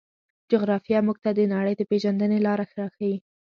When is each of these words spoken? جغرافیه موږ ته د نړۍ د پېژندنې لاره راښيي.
جغرافیه 0.51 0.99
موږ 1.07 1.17
ته 1.23 1.29
د 1.37 1.39
نړۍ 1.53 1.73
د 1.77 1.81
پېژندنې 1.89 2.37
لاره 2.45 2.65
راښيي. 2.79 3.17